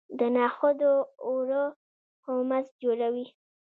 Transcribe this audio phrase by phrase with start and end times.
[0.19, 0.91] د نخودو
[1.25, 1.63] اوړه
[2.25, 3.25] هومس جوړوي.